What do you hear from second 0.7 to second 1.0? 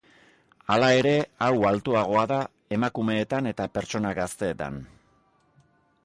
Hala